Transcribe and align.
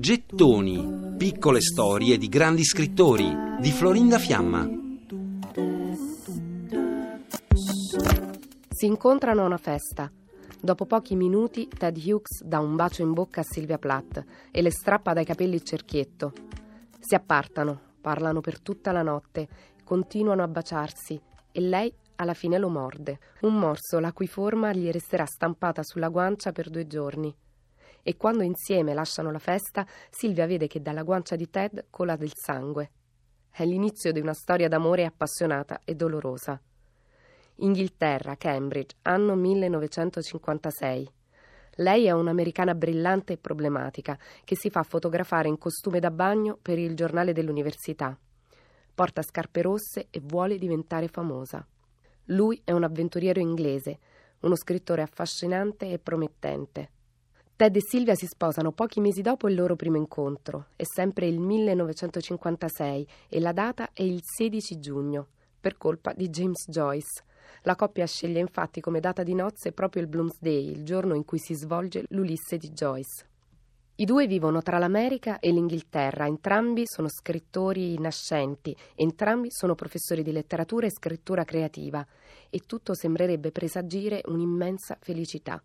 Gettoni, 0.00 1.16
piccole 1.18 1.60
storie 1.60 2.16
di 2.16 2.28
grandi 2.30 2.64
scrittori 2.64 3.30
di 3.60 3.70
Florinda 3.70 4.18
Fiamma. 4.18 4.66
Si 8.70 8.86
incontrano 8.86 9.42
a 9.42 9.44
una 9.44 9.58
festa. 9.58 10.10
Dopo 10.58 10.86
pochi 10.86 11.14
minuti 11.14 11.68
Ted 11.68 11.98
Hughes 11.98 12.42
dà 12.42 12.58
un 12.58 12.74
bacio 12.74 13.02
in 13.02 13.12
bocca 13.12 13.42
a 13.42 13.44
Sylvia 13.46 13.76
Plath 13.76 14.24
e 14.50 14.62
le 14.62 14.70
strappa 14.70 15.12
dai 15.12 15.26
capelli 15.26 15.56
il 15.56 15.62
cerchietto. 15.62 16.32
Si 16.98 17.14
appartano, 17.14 17.78
parlano 18.00 18.40
per 18.40 18.62
tutta 18.62 18.92
la 18.92 19.02
notte, 19.02 19.46
continuano 19.84 20.42
a 20.42 20.48
baciarsi 20.48 21.20
e 21.52 21.60
lei 21.60 21.92
alla 22.16 22.32
fine 22.32 22.56
lo 22.56 22.70
morde. 22.70 23.18
Un 23.42 23.58
morso 23.58 23.98
la 23.98 24.14
cui 24.14 24.26
forma 24.26 24.72
gli 24.72 24.90
resterà 24.90 25.26
stampata 25.26 25.82
sulla 25.82 26.08
guancia 26.08 26.50
per 26.50 26.70
due 26.70 26.86
giorni 26.86 27.36
e 28.04 28.16
quando 28.16 28.42
insieme 28.42 28.94
lasciano 28.94 29.32
la 29.32 29.38
festa, 29.40 29.84
Silvia 30.10 30.46
vede 30.46 30.68
che 30.68 30.82
dalla 30.82 31.02
guancia 31.02 31.34
di 31.34 31.48
Ted 31.48 31.86
cola 31.90 32.14
del 32.16 32.32
sangue. 32.34 32.90
È 33.50 33.64
l'inizio 33.64 34.12
di 34.12 34.20
una 34.20 34.34
storia 34.34 34.68
d'amore 34.68 35.06
appassionata 35.06 35.80
e 35.84 35.94
dolorosa. 35.94 36.60
Inghilterra, 37.56 38.36
Cambridge, 38.36 38.96
anno 39.02 39.34
1956. 39.34 41.10
Lei 41.76 42.04
è 42.04 42.10
un'americana 42.10 42.74
brillante 42.74 43.32
e 43.32 43.38
problematica 43.38 44.18
che 44.44 44.54
si 44.56 44.70
fa 44.70 44.82
fotografare 44.82 45.48
in 45.48 45.56
costume 45.56 45.98
da 45.98 46.10
bagno 46.10 46.58
per 46.60 46.78
il 46.78 46.94
giornale 46.94 47.32
dell'università. 47.32 48.16
Porta 48.94 49.22
scarpe 49.22 49.62
rosse 49.62 50.08
e 50.10 50.20
vuole 50.22 50.58
diventare 50.58 51.08
famosa. 51.08 51.66
Lui 52.26 52.60
è 52.64 52.72
un 52.72 52.84
avventuriero 52.84 53.40
inglese, 53.40 53.98
uno 54.40 54.56
scrittore 54.56 55.02
affascinante 55.02 55.90
e 55.90 55.98
promettente. 55.98 56.90
Ted 57.56 57.76
e 57.76 57.80
Silvia 57.80 58.16
si 58.16 58.26
sposano 58.26 58.72
pochi 58.72 58.98
mesi 58.98 59.22
dopo 59.22 59.48
il 59.48 59.54
loro 59.54 59.76
primo 59.76 59.96
incontro. 59.96 60.70
È 60.74 60.82
sempre 60.82 61.28
il 61.28 61.38
1956 61.38 63.06
e 63.28 63.38
la 63.38 63.52
data 63.52 63.90
è 63.92 64.02
il 64.02 64.20
16 64.24 64.80
giugno, 64.80 65.28
per 65.60 65.76
colpa 65.76 66.12
di 66.16 66.28
James 66.30 66.68
Joyce. 66.68 67.22
La 67.62 67.76
coppia 67.76 68.06
sceglie 68.06 68.40
infatti 68.40 68.80
come 68.80 68.98
data 68.98 69.22
di 69.22 69.34
nozze 69.34 69.70
proprio 69.70 70.02
il 70.02 70.08
Bloomsday, 70.08 70.68
il 70.68 70.82
giorno 70.82 71.14
in 71.14 71.24
cui 71.24 71.38
si 71.38 71.54
svolge 71.54 72.02
l'Ulisse 72.08 72.56
di 72.56 72.70
Joyce. 72.70 73.24
I 73.94 74.04
due 74.04 74.26
vivono 74.26 74.60
tra 74.60 74.78
l'America 74.78 75.38
e 75.38 75.52
l'Inghilterra, 75.52 76.26
entrambi 76.26 76.82
sono 76.86 77.06
scrittori 77.08 77.96
nascenti, 78.00 78.76
entrambi 78.96 79.52
sono 79.52 79.76
professori 79.76 80.24
di 80.24 80.32
letteratura 80.32 80.86
e 80.86 80.90
scrittura 80.90 81.44
creativa 81.44 82.04
e 82.50 82.58
tutto 82.66 82.94
sembrerebbe 82.94 83.52
presagire 83.52 84.22
un'immensa 84.24 84.98
felicità. 85.00 85.62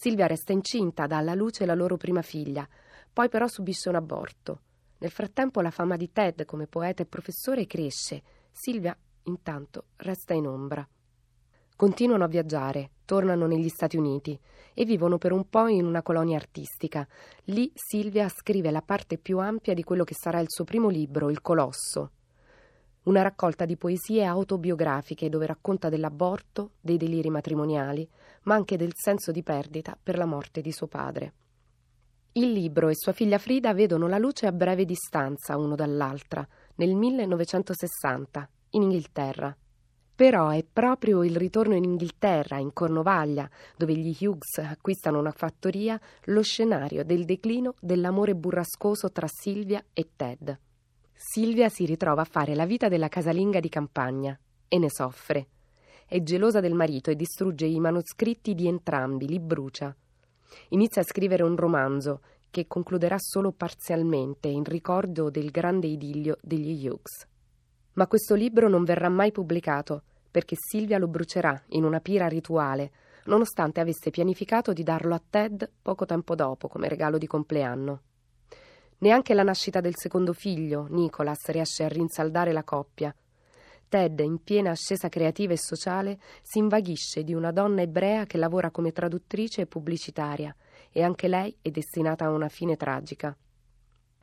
Silvia 0.00 0.28
resta 0.28 0.52
incinta, 0.52 1.08
dà 1.08 1.16
alla 1.16 1.34
luce 1.34 1.66
la 1.66 1.74
loro 1.74 1.96
prima 1.96 2.22
figlia, 2.22 2.64
poi 3.12 3.28
però 3.28 3.48
subisce 3.48 3.88
un 3.88 3.96
aborto. 3.96 4.60
Nel 4.98 5.10
frattempo 5.10 5.60
la 5.60 5.72
fama 5.72 5.96
di 5.96 6.12
Ted 6.12 6.44
come 6.44 6.68
poeta 6.68 7.02
e 7.02 7.06
professore 7.06 7.66
cresce. 7.66 8.22
Silvia, 8.52 8.96
intanto, 9.24 9.86
resta 9.96 10.34
in 10.34 10.46
ombra. 10.46 10.88
Continuano 11.74 12.22
a 12.22 12.28
viaggiare, 12.28 12.90
tornano 13.04 13.48
negli 13.48 13.68
Stati 13.68 13.96
Uniti 13.96 14.38
e 14.72 14.84
vivono 14.84 15.18
per 15.18 15.32
un 15.32 15.48
po' 15.48 15.66
in 15.66 15.84
una 15.84 16.02
colonia 16.02 16.36
artistica. 16.36 17.04
Lì 17.46 17.68
Silvia 17.74 18.28
scrive 18.28 18.70
la 18.70 18.82
parte 18.82 19.18
più 19.18 19.40
ampia 19.40 19.74
di 19.74 19.82
quello 19.82 20.04
che 20.04 20.14
sarà 20.14 20.38
il 20.38 20.48
suo 20.48 20.62
primo 20.62 20.88
libro, 20.88 21.28
Il 21.28 21.40
Colosso. 21.40 22.12
Una 23.04 23.22
raccolta 23.22 23.64
di 23.64 23.76
poesie 23.76 24.24
autobiografiche 24.24 25.28
dove 25.28 25.46
racconta 25.46 25.88
dell'aborto, 25.88 26.72
dei 26.80 26.96
deliri 26.96 27.30
matrimoniali, 27.30 28.08
ma 28.42 28.54
anche 28.54 28.76
del 28.76 28.92
senso 28.94 29.32
di 29.32 29.42
perdita 29.42 29.96
per 30.00 30.18
la 30.18 30.26
morte 30.26 30.60
di 30.60 30.72
suo 30.72 30.86
padre. 30.86 31.32
Il 32.32 32.52
libro 32.52 32.88
e 32.88 32.94
sua 32.94 33.12
figlia 33.12 33.38
Frida 33.38 33.72
vedono 33.72 34.06
la 34.06 34.18
luce 34.18 34.46
a 34.46 34.52
breve 34.52 34.84
distanza 34.84 35.56
uno 35.56 35.74
dall'altra, 35.74 36.46
nel 36.76 36.94
1960, 36.94 38.48
in 38.70 38.82
Inghilterra. 38.82 39.56
Però 40.14 40.50
è 40.50 40.64
proprio 40.64 41.24
il 41.24 41.36
ritorno 41.36 41.74
in 41.74 41.84
Inghilterra, 41.84 42.58
in 42.58 42.72
Cornovaglia, 42.72 43.48
dove 43.76 43.94
gli 43.94 44.16
Hughes 44.20 44.58
acquistano 44.58 45.18
una 45.18 45.32
fattoria, 45.32 45.98
lo 46.24 46.42
scenario 46.42 47.04
del 47.04 47.24
declino 47.24 47.74
dell'amore 47.80 48.34
burrascoso 48.34 49.10
tra 49.10 49.26
Silvia 49.28 49.82
e 49.92 50.10
Ted. 50.14 50.58
Silvia 51.20 51.68
si 51.68 51.84
ritrova 51.84 52.22
a 52.22 52.24
fare 52.24 52.54
la 52.54 52.64
vita 52.64 52.86
della 52.86 53.08
casalinga 53.08 53.58
di 53.58 53.68
campagna 53.68 54.38
e 54.68 54.78
ne 54.78 54.88
soffre. 54.88 55.48
È 56.06 56.22
gelosa 56.22 56.60
del 56.60 56.74
marito 56.74 57.10
e 57.10 57.16
distrugge 57.16 57.66
i 57.66 57.80
manoscritti 57.80 58.54
di 58.54 58.68
entrambi, 58.68 59.26
li 59.26 59.40
brucia. 59.40 59.94
Inizia 60.68 61.02
a 61.02 61.04
scrivere 61.04 61.42
un 61.42 61.56
romanzo 61.56 62.20
che 62.50 62.68
concluderà 62.68 63.16
solo 63.18 63.50
parzialmente 63.50 64.46
in 64.46 64.62
ricordo 64.62 65.28
del 65.28 65.50
grande 65.50 65.88
idillio 65.88 66.38
degli 66.40 66.86
Hughes. 66.86 67.26
Ma 67.94 68.06
questo 68.06 68.36
libro 68.36 68.68
non 68.68 68.84
verrà 68.84 69.08
mai 69.08 69.32
pubblicato 69.32 70.04
perché 70.30 70.54
Silvia 70.56 70.98
lo 70.98 71.08
brucerà 71.08 71.60
in 71.70 71.82
una 71.82 71.98
pira 71.98 72.28
rituale, 72.28 72.92
nonostante 73.24 73.80
avesse 73.80 74.10
pianificato 74.10 74.72
di 74.72 74.84
darlo 74.84 75.16
a 75.16 75.22
Ted 75.28 75.68
poco 75.82 76.06
tempo 76.06 76.36
dopo 76.36 76.68
come 76.68 76.88
regalo 76.88 77.18
di 77.18 77.26
compleanno. 77.26 78.02
Neanche 79.00 79.32
la 79.32 79.44
nascita 79.44 79.80
del 79.80 79.94
secondo 79.96 80.32
figlio, 80.32 80.86
Nicholas, 80.90 81.46
riesce 81.48 81.84
a 81.84 81.88
rinsaldare 81.88 82.52
la 82.52 82.64
coppia. 82.64 83.14
Ted, 83.88 84.18
in 84.18 84.42
piena 84.42 84.70
ascesa 84.70 85.08
creativa 85.08 85.52
e 85.52 85.58
sociale, 85.58 86.18
si 86.42 86.58
invaghisce 86.58 87.22
di 87.22 87.32
una 87.32 87.52
donna 87.52 87.80
ebrea 87.82 88.26
che 88.26 88.38
lavora 88.38 88.70
come 88.70 88.90
traduttrice 88.90 89.62
e 89.62 89.66
pubblicitaria, 89.66 90.54
e 90.90 91.02
anche 91.02 91.28
lei 91.28 91.56
è 91.62 91.70
destinata 91.70 92.24
a 92.24 92.30
una 92.30 92.48
fine 92.48 92.76
tragica. 92.76 93.36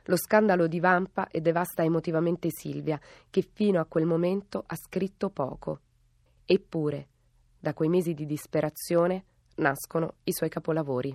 Lo 0.04 0.16
scandalo 0.16 0.66
divampa 0.66 1.28
e 1.28 1.40
devasta 1.40 1.82
emotivamente 1.82 2.50
Silvia, 2.50 3.00
che 3.30 3.42
fino 3.42 3.80
a 3.80 3.86
quel 3.86 4.04
momento 4.04 4.62
ha 4.64 4.76
scritto 4.76 5.30
poco. 5.30 5.80
Eppure, 6.44 7.08
da 7.58 7.74
quei 7.74 7.88
mesi 7.88 8.14
di 8.14 8.26
disperazione 8.26 9.24
nascono 9.56 10.16
i 10.24 10.32
suoi 10.32 10.50
capolavori. 10.50 11.14